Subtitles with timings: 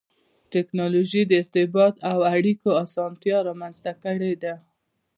[0.53, 4.53] ټکنالوجي د ارتباط او اړیکو اسانتیا رامنځته کړې ده.